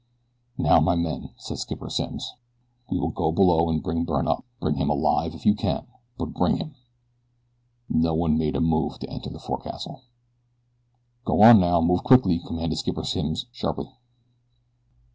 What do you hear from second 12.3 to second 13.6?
commanded Skipper Simms